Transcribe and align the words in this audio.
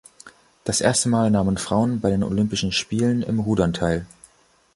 Das 0.63 0.81
erste 0.81 1.09
Mal 1.09 1.29
nahmen 1.29 1.59
Frauen 1.59 1.99
bei 2.01 2.09
den 2.09 2.23
Olympischen 2.23 2.71
Spielen 2.71 3.21
im 3.21 3.37
Rudern 3.39 3.71
teil. 3.71 4.07